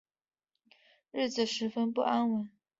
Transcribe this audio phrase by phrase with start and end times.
[1.11, 2.49] 日子十分不安稳